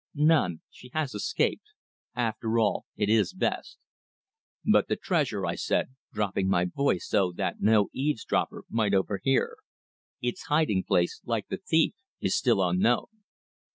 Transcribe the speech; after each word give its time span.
"None. 0.15 0.61
She 0.71 0.89
has 0.95 1.13
escaped. 1.13 1.61
After 2.15 2.57
all 2.57 2.87
it 2.95 3.07
is 3.07 3.35
best." 3.35 3.77
"But 4.65 4.87
the 4.87 4.95
treasure," 4.95 5.45
I 5.45 5.53
said, 5.53 5.89
dropping 6.11 6.49
my 6.49 6.65
voice 6.65 7.07
so 7.07 7.31
that 7.33 7.61
no 7.61 7.89
eavesdropper 7.93 8.63
might 8.67 8.95
overhear. 8.95 9.57
"Its 10.19 10.45
hiding 10.45 10.85
place, 10.85 11.21
like 11.23 11.49
the 11.49 11.57
thief, 11.63 11.93
is 12.19 12.35
still 12.35 12.67
unknown." 12.67 13.09